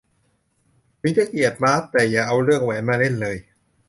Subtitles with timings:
[1.01, 3.37] ถึงจะเกลียดมาร์ค แต่อย่าเอาเรื่องแหวนมาเล่นเลย